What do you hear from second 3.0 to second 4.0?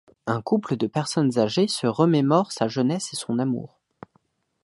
et son amour.